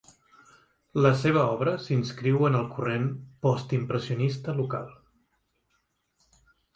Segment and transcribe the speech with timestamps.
[1.05, 3.05] La seva obra s'inscriu en el corrent
[3.47, 4.89] postimpressionista local.